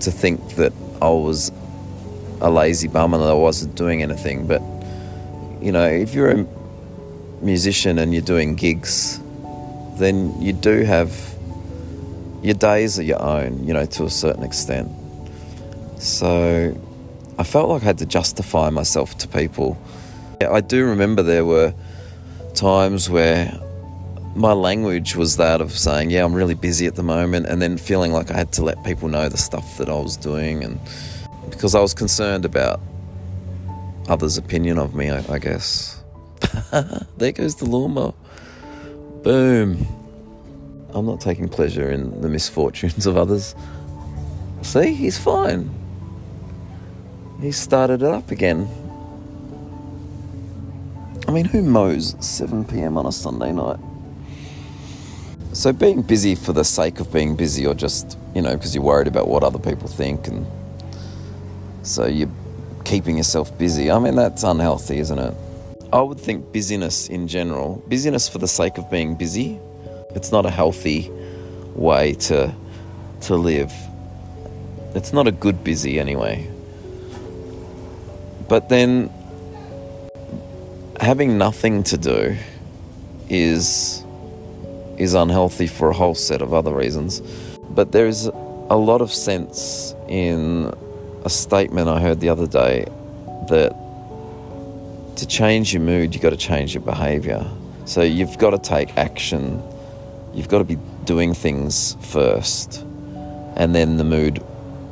to 0.00 0.10
think 0.10 0.56
that 0.56 0.72
I 1.00 1.10
was 1.10 1.52
a 2.40 2.50
lazy 2.50 2.88
bum 2.88 3.14
and 3.14 3.22
that 3.22 3.30
I 3.30 3.34
wasn't 3.34 3.74
doing 3.76 4.02
anything. 4.02 4.46
But 4.46 4.62
you 5.64 5.72
know, 5.72 5.86
if 5.86 6.12
you're 6.12 6.30
a 6.30 6.46
musician 7.40 7.98
and 7.98 8.12
you're 8.12 8.20
doing 8.20 8.54
gigs, 8.54 9.18
then 9.96 10.40
you 10.40 10.52
do 10.52 10.82
have 10.82 11.34
your 12.42 12.54
days 12.54 12.98
are 12.98 13.02
your 13.02 13.22
own, 13.22 13.66
you 13.66 13.72
know, 13.72 13.86
to 13.86 14.04
a 14.04 14.10
certain 14.10 14.42
extent. 14.42 14.92
So 15.98 16.78
I 17.38 17.44
felt 17.44 17.70
like 17.70 17.80
I 17.80 17.86
had 17.86 17.98
to 17.98 18.06
justify 18.06 18.68
myself 18.68 19.16
to 19.18 19.28
people. 19.28 19.78
I 20.42 20.60
do 20.60 20.84
remember 20.84 21.22
there 21.22 21.46
were 21.46 21.72
times 22.54 23.08
where 23.08 23.58
my 24.36 24.52
language 24.52 25.16
was 25.16 25.38
that 25.38 25.62
of 25.62 25.72
saying, 25.72 26.10
Yeah, 26.10 26.26
I'm 26.26 26.34
really 26.34 26.52
busy 26.52 26.86
at 26.86 26.96
the 26.96 27.02
moment, 27.02 27.46
and 27.46 27.62
then 27.62 27.78
feeling 27.78 28.12
like 28.12 28.30
I 28.30 28.36
had 28.36 28.52
to 28.52 28.62
let 28.62 28.84
people 28.84 29.08
know 29.08 29.30
the 29.30 29.38
stuff 29.38 29.78
that 29.78 29.88
I 29.88 29.98
was 29.98 30.18
doing, 30.18 30.62
and 30.62 30.78
because 31.48 31.74
I 31.74 31.80
was 31.80 31.94
concerned 31.94 32.44
about 32.44 32.80
others' 34.08 34.38
opinion 34.38 34.78
of 34.78 34.94
me, 34.94 35.10
I, 35.10 35.24
I 35.34 35.38
guess. 35.38 36.02
there 37.16 37.32
goes 37.32 37.56
the 37.56 37.66
lawnmower. 37.66 38.14
Boom. 39.22 39.86
I'm 40.92 41.06
not 41.06 41.20
taking 41.20 41.48
pleasure 41.48 41.90
in 41.90 42.20
the 42.20 42.28
misfortunes 42.28 43.06
of 43.06 43.16
others. 43.16 43.54
See, 44.62 44.94
he's 44.94 45.18
fine. 45.18 45.70
He 47.40 47.50
started 47.52 48.02
it 48.02 48.08
up 48.08 48.30
again. 48.30 48.68
I 51.26 51.32
mean, 51.32 51.46
who 51.46 51.62
mows 51.62 52.14
7 52.20 52.64
pm 52.64 52.96
on 52.96 53.06
a 53.06 53.12
Sunday 53.12 53.52
night? 53.52 53.80
So, 55.52 55.72
being 55.72 56.02
busy 56.02 56.34
for 56.34 56.52
the 56.52 56.64
sake 56.64 57.00
of 57.00 57.12
being 57.12 57.36
busy, 57.36 57.66
or 57.66 57.74
just, 57.74 58.18
you 58.34 58.42
know, 58.42 58.54
because 58.54 58.74
you're 58.74 58.84
worried 58.84 59.06
about 59.06 59.28
what 59.28 59.42
other 59.42 59.58
people 59.58 59.88
think, 59.88 60.26
and 60.26 60.46
so 61.82 62.06
you're 62.06 62.30
keeping 62.84 63.16
yourself 63.16 63.56
busy, 63.58 63.90
I 63.90 63.98
mean, 63.98 64.14
that's 64.14 64.42
unhealthy, 64.42 64.98
isn't 64.98 65.18
it? 65.18 65.34
I 65.92 66.00
would 66.00 66.18
think 66.18 66.52
busyness 66.52 67.08
in 67.08 67.28
general, 67.28 67.82
busyness 67.88 68.28
for 68.28 68.38
the 68.38 68.48
sake 68.48 68.78
of 68.78 68.90
being 68.90 69.14
busy, 69.14 69.58
it's 70.14 70.32
not 70.32 70.46
a 70.46 70.50
healthy 70.50 71.10
way 71.74 72.14
to, 72.14 72.54
to 73.22 73.36
live. 73.36 73.72
It's 74.94 75.12
not 75.12 75.26
a 75.26 75.32
good 75.32 75.64
busy 75.64 75.98
anyway. 75.98 76.50
But 78.48 78.68
then 78.68 79.10
having 81.00 81.38
nothing 81.38 81.82
to 81.84 81.96
do 81.96 82.36
is 83.28 84.04
is 84.98 85.14
unhealthy 85.14 85.66
for 85.66 85.90
a 85.90 85.92
whole 85.92 86.14
set 86.14 86.40
of 86.40 86.54
other 86.54 86.72
reasons. 86.72 87.20
But 87.70 87.90
there's 87.90 88.26
a 88.26 88.76
lot 88.76 89.00
of 89.00 89.12
sense 89.12 89.94
in 90.08 90.72
a 91.24 91.30
statement 91.30 91.88
I 91.88 92.00
heard 92.00 92.20
the 92.20 92.28
other 92.28 92.46
day 92.46 92.84
that 93.48 93.74
to 95.16 95.26
change 95.26 95.72
your 95.72 95.82
mood, 95.82 96.14
you've 96.14 96.22
got 96.22 96.30
to 96.30 96.36
change 96.36 96.74
your 96.74 96.82
behavior. 96.82 97.46
So 97.86 98.02
you've 98.02 98.38
got 98.38 98.50
to 98.50 98.58
take 98.58 98.96
action. 98.96 99.62
You've 100.34 100.48
got 100.48 100.58
to 100.58 100.64
be 100.64 100.78
doing 101.04 101.34
things 101.34 101.96
first, 102.00 102.82
and 103.56 103.74
then 103.74 103.98
the 103.98 104.04
mood, 104.04 104.42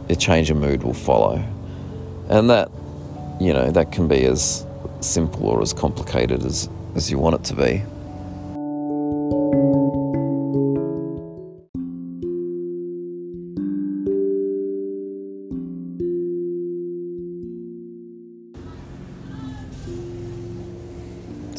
a 0.08 0.14
change 0.14 0.50
of 0.50 0.56
mood 0.56 0.82
will 0.82 0.94
follow. 0.94 1.42
And 2.28 2.48
that, 2.50 2.70
you 3.40 3.52
know, 3.52 3.70
that 3.70 3.90
can 3.92 4.06
be 4.06 4.24
as 4.24 4.64
simple 5.00 5.48
or 5.48 5.60
as 5.60 5.72
complicated 5.72 6.44
as, 6.44 6.68
as 6.94 7.10
you 7.10 7.18
want 7.18 7.34
it 7.34 7.44
to 7.44 7.56
be. 7.56 7.82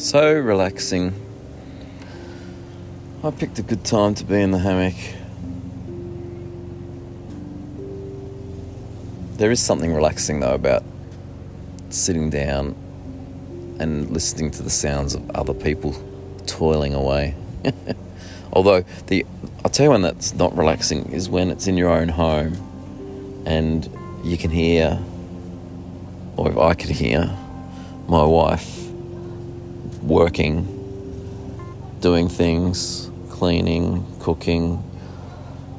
So 0.04 0.38
relaxing. 0.38 1.14
I 3.24 3.30
picked 3.30 3.58
a 3.58 3.62
good 3.62 3.86
time 3.86 4.14
to 4.16 4.24
be 4.24 4.38
in 4.38 4.50
the 4.50 4.58
hammock. 4.58 4.94
There 9.38 9.50
is 9.50 9.60
something 9.60 9.94
relaxing 9.94 10.40
though 10.40 10.52
about 10.52 10.84
sitting 11.88 12.28
down 12.28 12.76
and 13.80 14.10
listening 14.10 14.50
to 14.50 14.62
the 14.62 14.68
sounds 14.68 15.14
of 15.14 15.30
other 15.30 15.54
people 15.54 15.94
toiling 16.44 16.92
away. 16.92 17.34
Although 18.52 18.84
the 19.06 19.24
I'll 19.64 19.70
tell 19.70 19.84
you 19.84 19.90
one 19.90 20.02
that's 20.02 20.34
not 20.34 20.54
relaxing 20.54 21.12
is 21.12 21.30
when 21.30 21.48
it's 21.50 21.66
in 21.66 21.78
your 21.78 21.88
own 21.88 22.10
home 22.10 23.42
and 23.46 23.88
you 24.22 24.36
can 24.36 24.50
hear 24.50 25.02
or 26.36 26.50
if 26.50 26.58
I 26.58 26.74
could 26.74 26.90
hear 26.90 27.34
my 28.06 28.22
wife 28.22 28.83
working, 30.06 30.66
doing 32.00 32.28
things, 32.28 33.10
cleaning, 33.30 34.04
cooking, 34.20 34.82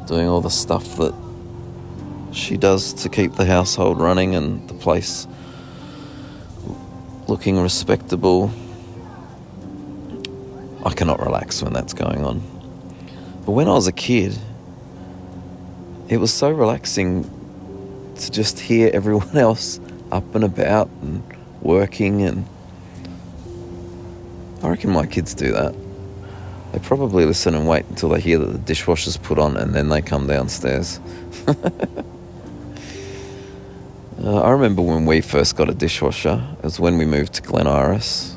doing 0.07 0.27
all 0.27 0.41
the 0.41 0.49
stuff 0.49 0.97
that 0.97 1.13
she 2.31 2.57
does 2.57 2.93
to 2.93 3.09
keep 3.09 3.33
the 3.33 3.45
household 3.45 3.99
running 3.99 4.35
and 4.35 4.67
the 4.67 4.73
place 4.73 5.27
looking 7.27 7.59
respectable. 7.59 8.51
I 10.85 10.93
cannot 10.93 11.19
relax 11.19 11.63
when 11.63 11.73
that's 11.73 11.93
going 11.93 12.23
on. 12.23 12.39
But 13.45 13.51
when 13.51 13.67
I 13.67 13.73
was 13.73 13.87
a 13.87 13.91
kid, 13.91 14.37
it 16.09 16.17
was 16.17 16.33
so 16.33 16.51
relaxing 16.51 17.23
to 18.17 18.31
just 18.31 18.59
hear 18.59 18.89
everyone 18.93 19.37
else 19.37 19.79
up 20.11 20.35
and 20.35 20.43
about 20.43 20.89
and 21.01 21.23
working 21.61 22.21
and 22.21 22.45
I 24.63 24.69
reckon 24.69 24.91
my 24.91 25.05
kids 25.05 25.33
do 25.33 25.51
that. 25.53 25.75
They 26.71 26.79
probably 26.79 27.25
listen 27.25 27.55
and 27.55 27.67
wait 27.67 27.85
until 27.89 28.09
they 28.09 28.19
hear 28.19 28.37
that 28.37 28.51
the 28.51 28.57
dishwasher's 28.57 29.17
put 29.17 29.39
on 29.39 29.55
and 29.57 29.73
then 29.73 29.89
they 29.89 30.01
come 30.01 30.27
downstairs. 30.27 30.99
uh, 31.47 31.53
I 34.21 34.49
remember 34.51 34.81
when 34.81 35.05
we 35.05 35.21
first 35.21 35.55
got 35.55 35.69
a 35.69 35.73
dishwasher, 35.73 36.45
it 36.57 36.63
was 36.63 36.79
when 36.79 36.97
we 36.97 37.05
moved 37.05 37.33
to 37.35 37.41
Glen 37.41 37.67
Iris. 37.67 38.35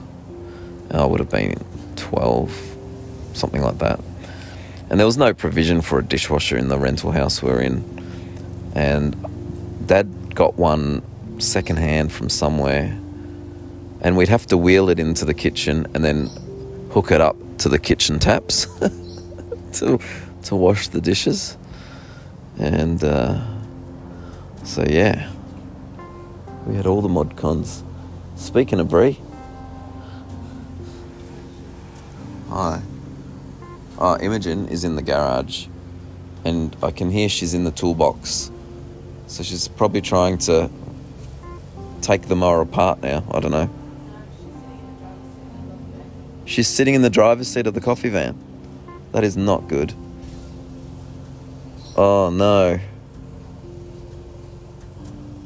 I 0.91 1.05
would 1.05 1.21
have 1.21 1.31
been 1.31 1.55
12, 1.97 2.77
something 3.35 3.61
like 3.61 3.79
that. 3.79 4.01
And 4.91 4.99
there 4.99 5.07
was 5.07 5.19
no 5.19 5.35
provision 5.35 5.81
for 5.81 5.99
a 5.99 6.05
dishwasher 6.05 6.57
in 6.57 6.69
the 6.69 6.79
rental 6.79 7.11
house 7.11 7.43
we 7.43 7.51
are 7.51 7.61
in. 7.61 7.85
And 8.75 9.87
Dad 9.87 10.35
got 10.35 10.55
one 10.55 11.03
secondhand 11.41 12.13
from 12.13 12.29
somewhere 12.29 12.99
and 14.01 14.17
we'd 14.17 14.29
have 14.29 14.47
to 14.47 14.57
wheel 14.57 14.89
it 14.89 14.99
into 14.99 15.25
the 15.25 15.35
kitchen 15.35 15.87
and 15.95 16.05
then 16.05 16.29
hook 16.93 17.11
it 17.11 17.21
up 17.21 17.37
to 17.59 17.69
the 17.69 17.79
kitchen 17.79 18.19
taps 18.19 18.67
to 19.73 19.99
to 20.45 20.57
wash 20.57 20.89
the 20.89 21.01
dishes. 21.01 21.57
And 22.59 23.03
uh, 23.03 23.45
so 24.65 24.85
yeah, 24.89 25.31
we 26.67 26.77
had 26.77 26.87
all 26.87 27.01
the 27.01 27.09
mod 27.09 27.37
cons. 27.37 27.83
Speaking 28.37 28.81
of 28.81 28.89
Brie, 28.89 29.19
hi. 32.49 32.83
Oh, 34.01 34.17
Imogen 34.21 34.69
is 34.69 34.85
in 34.85 34.95
the 34.95 35.03
garage, 35.03 35.67
and 36.45 36.77
I 36.83 36.93
can 36.93 37.11
hear 37.11 37.29
she's 37.29 37.53
in 37.53 37.65
the 37.65 37.73
toolbox. 37.73 38.53
So 39.27 39.43
she's 39.43 39.67
probably 39.67 40.01
trying 40.01 40.39
to 40.39 40.71
take 42.01 42.23
the 42.23 42.37
mower 42.37 42.61
apart 42.61 43.03
now. 43.03 43.25
I 43.33 43.41
don't 43.41 43.51
know. 43.51 43.69
She's 46.49 46.67
sitting 46.67 46.95
in 46.95 47.03
the 47.03 47.11
driver's 47.11 47.47
seat 47.47 47.67
of 47.67 47.75
the 47.75 47.81
coffee 47.81 48.09
van. 48.09 48.35
That 49.13 49.23
is 49.23 49.37
not 49.37 49.69
good. 49.69 49.93
Oh 51.95 52.31
no. 52.31 52.81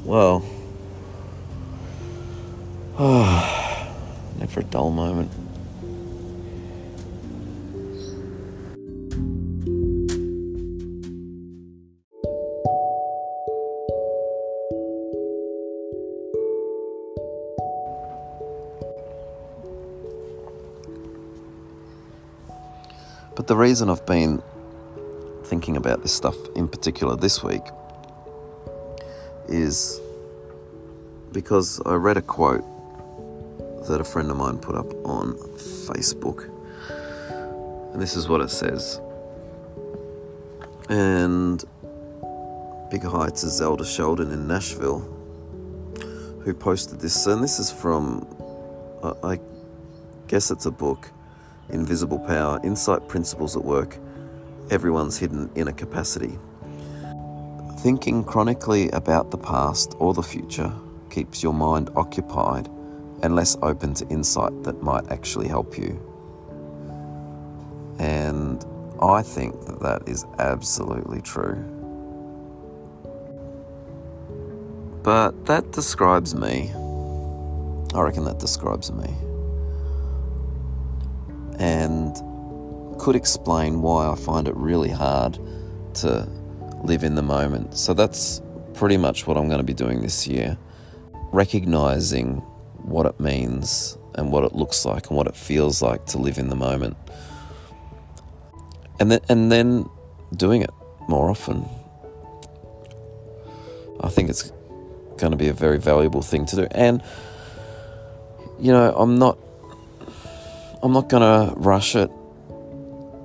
Well. 0.05 0.45
Oh, 2.97 3.93
never 4.39 4.61
a 4.61 4.63
dull 4.63 4.91
moment. 4.91 5.29
But 23.35 23.47
the 23.47 23.55
reason 23.55 23.89
I've 23.89 24.05
been 24.05 24.41
thinking 25.45 25.75
about 25.75 26.01
this 26.01 26.13
stuff 26.13 26.35
in 26.55 26.67
particular 26.67 27.15
this 27.15 27.43
week 27.43 27.63
is 29.47 29.99
because 31.31 31.81
I 31.85 31.95
read 31.95 32.17
a 32.17 32.21
quote 32.21 32.63
that 33.87 33.99
a 33.99 34.03
friend 34.03 34.29
of 34.29 34.37
mine 34.37 34.59
put 34.59 34.75
up 34.75 34.93
on 35.05 35.33
Facebook. 35.33 36.49
And 37.93 38.01
this 38.01 38.15
is 38.15 38.27
what 38.27 38.41
it 38.41 38.49
says. 38.49 39.01
And 40.89 41.63
big 42.91 43.03
hi 43.03 43.29
to 43.29 43.49
Zelda 43.49 43.83
Sheldon 43.83 44.31
in 44.31 44.47
Nashville, 44.47 44.99
who 46.43 46.53
posted 46.53 46.99
this. 46.99 47.25
And 47.25 47.43
this 47.43 47.59
is 47.59 47.71
from, 47.71 48.27
I 49.23 49.39
guess 50.27 50.51
it's 50.51 50.65
a 50.67 50.71
book 50.71 51.09
invisible 51.69 52.19
power, 52.19 52.59
insight 52.63 53.07
principles 53.07 53.55
at 53.55 53.63
work, 53.63 53.97
everyone's 54.69 55.17
hidden 55.17 55.49
inner 55.55 55.71
capacity. 55.71 56.37
Thinking 57.79 58.23
chronically 58.23 58.89
about 58.91 59.31
the 59.31 59.37
past 59.37 59.95
or 59.99 60.13
the 60.13 60.23
future 60.23 60.73
keeps 61.09 61.43
your 61.43 61.53
mind 61.53 61.89
occupied 61.95 62.67
and 63.21 63.35
less 63.35 63.57
open 63.61 63.93
to 63.95 64.07
insight 64.07 64.63
that 64.63 64.81
might 64.81 65.09
actually 65.11 65.47
help 65.47 65.77
you. 65.77 65.99
And 67.99 68.63
I 69.01 69.21
think 69.21 69.65
that 69.65 69.79
that 69.81 70.07
is 70.07 70.25
absolutely 70.39 71.21
true. 71.21 71.55
But 75.03 75.45
that 75.45 75.71
describes 75.71 76.33
me. 76.33 76.71
I 77.93 78.01
reckon 78.01 78.23
that 78.23 78.39
describes 78.39 78.91
me. 78.91 79.13
And 81.63 82.13
could 82.99 83.15
explain 83.15 83.81
why 83.81 84.11
I 84.11 84.15
find 84.15 84.49
it 84.49 84.55
really 84.57 84.89
hard 84.89 85.39
to 85.95 86.27
live 86.83 87.05
in 87.05 87.15
the 87.15 87.21
moment. 87.21 87.77
So 87.77 87.93
that's 87.93 88.41
pretty 88.73 88.97
much 88.97 89.25
what 89.27 89.37
I'm 89.37 89.47
going 89.47 89.59
to 89.59 89.63
be 89.63 89.73
doing 89.73 90.01
this 90.01 90.27
year. 90.27 90.57
Recognizing 91.31 92.37
what 92.83 93.05
it 93.05 93.17
means 93.17 93.97
and 94.15 94.29
what 94.29 94.43
it 94.43 94.53
looks 94.53 94.83
like 94.83 95.07
and 95.07 95.15
what 95.15 95.25
it 95.25 95.37
feels 95.37 95.81
like 95.81 96.05
to 96.07 96.17
live 96.17 96.37
in 96.37 96.49
the 96.49 96.55
moment. 96.57 96.97
And 98.99 99.09
then, 99.09 99.21
and 99.29 99.49
then 99.49 99.89
doing 100.35 100.63
it 100.63 100.71
more 101.07 101.29
often. 101.29 101.65
I 104.01 104.09
think 104.09 104.29
it's 104.29 104.51
going 105.15 105.31
to 105.31 105.37
be 105.37 105.47
a 105.47 105.53
very 105.53 105.79
valuable 105.79 106.21
thing 106.21 106.45
to 106.47 106.55
do. 106.57 106.67
And 106.71 107.01
you 108.59 108.73
know, 108.73 108.93
I'm 108.97 109.17
not 109.17 109.37
I'm 110.83 110.91
not 110.91 111.07
going 111.07 111.21
to 111.21 111.53
rush 111.55 111.95
it. 111.95 112.11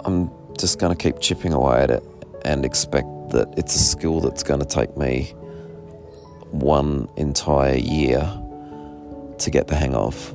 I'm 0.05 0.31
just 0.57 0.79
going 0.79 0.97
to 0.97 1.03
keep 1.03 1.19
chipping 1.21 1.53
away 1.53 1.83
at 1.83 1.91
it 1.91 2.05
and 2.45 2.65
expect 2.65 3.09
that 3.31 3.53
it's 3.57 3.75
a 3.75 3.81
skill 3.81 4.21
that's 4.21 4.45
going 4.45 4.61
to 4.61 4.67
take 4.67 4.97
me 4.97 5.25
one 6.53 7.09
entire 7.17 7.75
year 7.75 8.21
to 9.39 9.51
get 9.51 9.67
the 9.67 9.75
hang 9.75 9.97
of. 9.97 10.33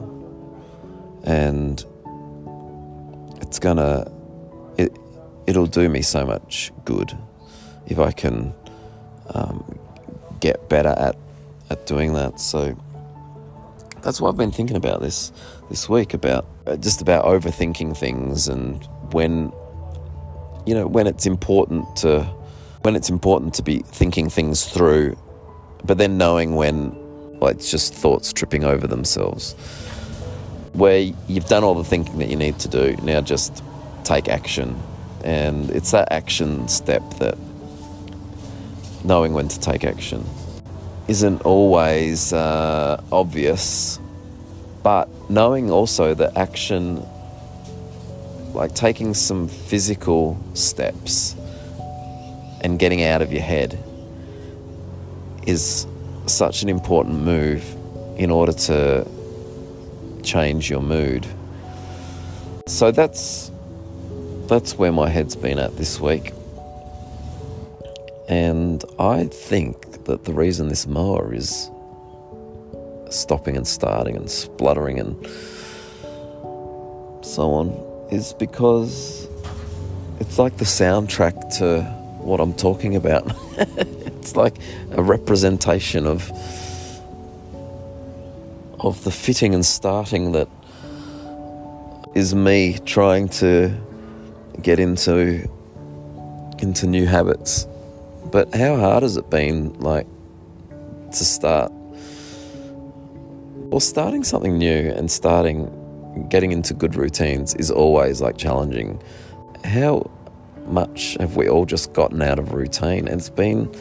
And 1.24 1.82
it's 3.42 3.58
going 3.58 3.78
to 3.78 4.12
it 4.78 4.94
it'll 5.48 5.66
do 5.66 5.88
me 5.88 6.02
so 6.02 6.26
much 6.26 6.74
good 6.84 7.18
if 7.88 8.00
I 8.00 8.12
can 8.12 8.54
um, 9.34 9.80
get 10.42 10.68
better 10.68 10.94
at 10.98 11.16
at 11.70 11.86
doing 11.86 12.12
that. 12.16 12.42
So 12.42 12.78
that's 14.02 14.20
what 14.20 14.28
I've 14.28 14.38
been 14.38 14.52
thinking 14.52 14.76
about 14.76 15.00
this 15.00 15.32
this 15.74 15.90
week 15.90 16.14
about 16.14 16.46
uh, 16.68 16.76
just 16.76 17.02
about 17.02 17.26
overthinking 17.26 17.98
things 17.98 18.48
and 18.48 18.88
when 19.12 19.52
you 20.68 20.76
know 20.76 20.86
when 20.86 21.08
it's 21.08 21.26
important 21.26 21.84
to 21.96 22.22
when 22.84 22.96
it's 22.96 23.10
important 23.10 23.56
to 23.56 23.64
be 23.64 23.80
thinking 23.80 24.30
things 24.30 24.68
through, 24.68 25.18
but 25.84 25.98
then 25.98 26.16
knowing 26.16 26.54
when 26.54 26.94
like 27.40 27.56
it's 27.56 27.72
just 27.72 27.92
thoughts 27.92 28.32
tripping 28.32 28.64
over 28.64 28.86
themselves. 28.86 29.54
Where 30.74 31.00
you've 31.28 31.48
done 31.48 31.64
all 31.64 31.74
the 31.74 31.84
thinking 31.84 32.20
that 32.20 32.30
you 32.30 32.36
need 32.36 32.60
to 32.60 32.68
do, 32.68 32.96
now 33.02 33.22
just 33.22 33.64
take 34.04 34.30
action. 34.30 34.80
And 35.24 35.72
it's 35.72 35.90
that 35.90 36.12
action 36.12 36.68
step 36.68 37.02
that 37.16 37.36
knowing 39.04 39.34
when 39.34 39.48
to 39.48 39.60
take 39.60 39.84
action 39.84 40.24
isn't 41.08 41.42
always 41.42 42.32
uh, 42.32 43.02
obvious, 43.12 44.00
but 44.84 45.08
knowing 45.30 45.72
also 45.72 46.13
that 46.13 46.38
action, 46.38 47.06
like 48.54 48.76
taking 48.76 49.13
some 49.13 49.48
physical 49.48 50.38
steps 50.54 51.36
and 52.62 52.78
getting 52.78 53.04
out 53.04 53.22
of 53.22 53.32
your 53.32 53.41
head, 53.41 53.82
is 55.48 55.88
such 56.28 56.63
an 56.63 56.69
important 56.69 57.15
move 57.24 57.63
in 58.17 58.30
order 58.30 58.54
to 58.54 59.08
change 60.24 60.69
your 60.69 60.82
mood. 60.82 61.26
So 62.67 62.91
that's 62.91 63.52
that's 64.48 64.78
where 64.78 64.91
my 64.91 65.10
head's 65.10 65.36
been 65.36 65.60
at 65.60 65.78
this 65.78 66.00
week. 66.00 66.34
And 68.30 68.84
I 69.00 69.26
think 69.26 70.06
that 70.06 70.26
the 70.26 70.34
reason 70.34 70.67
this 70.69 70.88
mower 70.88 71.34
is 71.34 71.69
stopping 73.13 73.56
and 73.56 73.67
starting 73.67 74.15
and 74.15 74.30
spluttering 74.30 74.99
and 74.99 75.15
so 77.26 77.52
on 77.52 77.69
is 78.12 78.34
because 78.34 79.28
it's 80.19 80.38
like 80.38 80.58
the 80.58 80.65
soundtrack 80.65 81.58
to 81.58 81.84
what 82.19 82.39
I'm 82.39 82.54
talking 82.54 82.95
about. 82.95 83.32
it's 83.58 84.36
like 84.36 84.58
a 84.91 85.02
representation 85.02 86.06
of 86.06 86.32
of 88.80 89.04
the 89.04 89.12
fitting 89.12 89.54
and 89.54 89.65
starting 89.65 90.34
that 90.34 90.49
is 92.15 92.36
me 92.36 92.78
trying 92.86 93.30
to 93.30 93.73
get 94.62 94.80
into 94.80 95.49
into 96.60 96.88
new 96.88 97.06
habits. 97.06 97.67
But 98.32 98.54
how 98.54 98.76
hard 98.78 99.04
has 99.04 99.17
it 99.17 99.30
been 99.30 99.73
like 99.80 100.08
to 101.12 101.26
start 101.26 101.71
or 103.74 103.82
starting 103.82 104.24
something 104.24 104.60
new 104.60 104.92
and 104.96 105.10
starting 105.10 105.68
getting 106.30 106.52
into 106.52 106.76
good 106.76 106.96
routines 106.96 107.56
is 107.56 107.72
always 107.72 108.22
like 108.22 108.38
challenging. 108.38 109.02
How 109.64 110.12
much 110.68 111.18
have 111.20 111.36
we 111.36 111.50
all 111.50 111.66
just 111.66 111.92
gotten 111.92 112.22
out 112.22 112.38
of 112.38 112.54
routine? 112.54 113.08
It's 113.08 113.32
been 113.32 113.74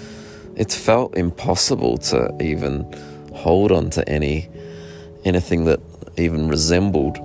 it's 0.56 0.74
felt 0.74 1.14
impossible 1.14 1.98
to 1.98 2.34
even 2.40 2.90
hold 3.34 3.70
on 3.70 3.90
to 3.90 4.08
any 4.08 4.48
anything 5.26 5.66
that 5.66 5.80
even 6.16 6.48
resembled 6.48 7.18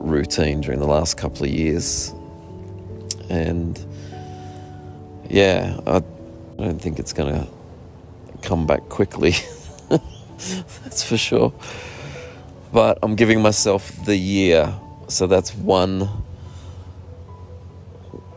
routine 0.00 0.62
during 0.62 0.80
the 0.80 0.88
last 0.88 1.16
couple 1.16 1.44
of 1.44 1.50
years. 1.50 2.12
And 3.28 3.78
yeah, 5.28 5.78
I 5.86 6.02
don't 6.58 6.82
think 6.82 6.98
it's 6.98 7.12
going 7.12 7.32
to 7.32 7.46
come 8.42 8.66
back 8.66 8.88
quickly. 8.88 9.34
that's 10.82 11.04
for 11.04 11.16
sure. 11.16 11.52
But 12.72 12.98
I'm 13.02 13.16
giving 13.16 13.42
myself 13.42 13.92
the 14.04 14.16
year, 14.16 14.72
so 15.08 15.26
that's 15.26 15.54
one 15.54 16.08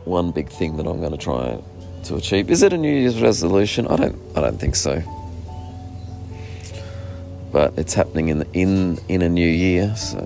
one 0.05 0.31
big 0.31 0.49
thing 0.49 0.77
that 0.77 0.85
I'm 0.85 0.99
going 0.99 1.11
to 1.11 1.17
try 1.17 1.61
to 2.05 2.15
achieve. 2.15 2.49
Is 2.49 2.63
it 2.63 2.73
a 2.73 2.77
New 2.77 2.93
Year's 2.93 3.21
resolution? 3.21 3.87
I 3.87 3.95
don't 3.95 4.19
I 4.35 4.41
don't 4.41 4.59
think 4.59 4.75
so. 4.75 5.01
But 7.51 7.77
it's 7.77 7.93
happening 7.93 8.29
in 8.29 8.43
in 8.53 8.99
in 9.07 9.21
a 9.21 9.29
new 9.29 9.47
year, 9.47 9.95
so 9.95 10.19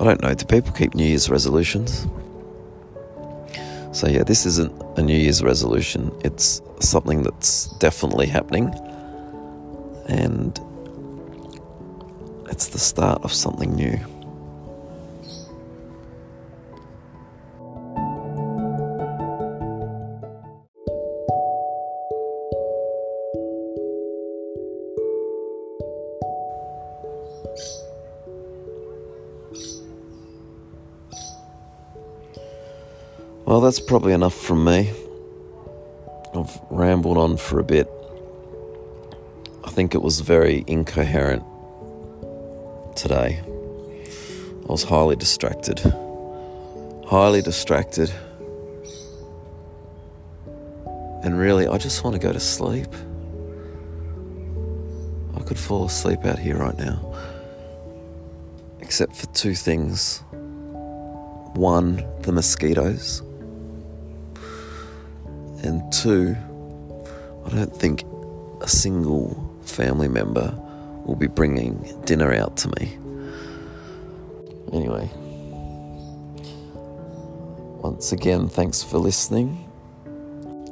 I 0.00 0.04
don't 0.04 0.22
know. 0.22 0.34
Do 0.34 0.44
people 0.46 0.72
keep 0.72 0.94
New 0.94 1.04
Year's 1.04 1.28
resolutions? 1.28 2.06
So 3.92 4.08
yeah, 4.08 4.24
this 4.24 4.44
isn't 4.46 4.72
a 4.98 5.02
New 5.02 5.16
Year's 5.16 5.42
resolution. 5.42 6.10
It's 6.24 6.60
something 6.80 7.22
that's 7.22 7.68
definitely 7.78 8.26
happening. 8.26 8.74
And 10.08 10.58
it's 12.56 12.68
the 12.68 12.78
start 12.78 13.22
of 13.22 13.30
something 13.34 13.74
new. 13.74 13.98
Well, 33.44 33.60
that's 33.60 33.80
probably 33.80 34.14
enough 34.14 34.32
from 34.34 34.64
me. 34.64 34.94
I've 36.34 36.58
rambled 36.70 37.18
on 37.18 37.36
for 37.36 37.60
a 37.60 37.64
bit. 37.64 37.86
I 39.62 39.68
think 39.68 39.94
it 39.94 40.00
was 40.00 40.20
very 40.20 40.64
incoherent 40.66 41.44
today. 42.96 43.40
I 43.44 44.72
was 44.72 44.82
highly 44.82 45.16
distracted. 45.16 45.78
Highly 47.06 47.42
distracted. 47.42 48.12
And 51.22 51.38
really, 51.38 51.68
I 51.68 51.78
just 51.78 52.02
want 52.02 52.14
to 52.14 52.20
go 52.20 52.32
to 52.32 52.40
sleep. 52.40 52.88
I 55.36 55.40
could 55.40 55.58
fall 55.58 55.84
asleep 55.84 56.24
out 56.24 56.38
here 56.38 56.56
right 56.56 56.76
now. 56.78 57.14
Except 58.80 59.14
for 59.14 59.26
two 59.34 59.54
things. 59.54 60.22
One, 61.54 62.04
the 62.22 62.32
mosquitoes. 62.32 63.20
And 65.62 65.92
two, 65.92 66.36
I 67.44 67.50
don't 67.50 67.76
think 67.76 68.04
a 68.62 68.68
single 68.68 69.54
family 69.62 70.08
member 70.08 70.60
will 71.06 71.16
be 71.16 71.28
bringing 71.28 72.00
dinner 72.04 72.34
out 72.34 72.56
to 72.58 72.68
me. 72.80 72.98
Anyway, 74.72 75.08
once 77.80 78.10
again, 78.12 78.48
thanks 78.48 78.82
for 78.82 78.98
listening. 78.98 79.62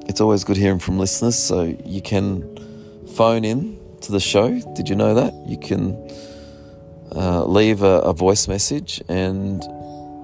It's 0.08 0.20
always 0.20 0.42
good 0.44 0.56
hearing 0.56 0.80
from 0.80 0.98
listeners, 0.98 1.38
so 1.38 1.76
you 1.84 2.02
can 2.02 3.06
phone 3.14 3.44
in 3.44 3.78
to 4.00 4.12
the 4.12 4.20
show. 4.20 4.60
Did 4.74 4.88
you 4.88 4.96
know 4.96 5.14
that? 5.14 5.32
You 5.46 5.56
can 5.56 5.94
uh, 7.14 7.44
leave 7.44 7.82
a, 7.82 8.00
a 8.00 8.12
voice 8.12 8.48
message, 8.48 9.00
and 9.08 9.62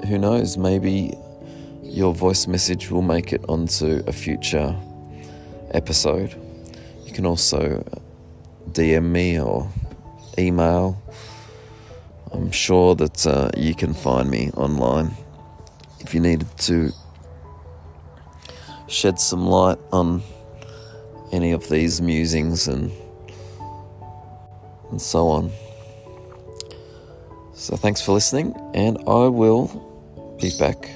who 0.07 0.19
knows, 0.19 0.57
maybe 0.57 1.15
your 1.83 2.13
voice 2.13 2.47
message 2.47 2.91
will 2.91 3.03
make 3.03 3.33
it 3.33 3.45
onto 3.49 4.03
a 4.07 4.13
future 4.13 4.77
episode. 5.71 6.35
You 7.07 7.13
can 7.13 7.25
also 7.25 7.85
DM 8.73 9.05
me 9.05 9.41
or 9.41 9.71
email. 10.41 11.01
I'm 12.33 12.51
sure 12.51 12.95
that 12.97 13.27
uh, 13.27 13.51
you 13.57 13.75
can 13.75 13.95
find 13.95 14.31
me 14.31 14.51
online. 14.57 15.11
if 16.01 16.15
you 16.15 16.21
needed 16.21 16.49
to 16.59 16.93
shed 18.89 19.21
some 19.21 19.47
light 19.47 19.79
on 19.93 20.23
any 21.31 21.53
of 21.53 21.69
these 21.69 22.01
musings 22.01 22.67
and 22.67 22.91
and 24.91 25.01
so 25.01 25.29
on. 25.29 25.51
So 27.55 27.77
thanks 27.77 28.01
for 28.03 28.13
listening, 28.13 28.55
and 28.75 28.99
I 29.07 29.29
will 29.29 29.69
be 30.41 30.51
back 30.59 30.91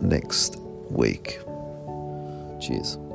next 0.00 0.56
week. 0.90 1.38
Cheers. 2.60 3.09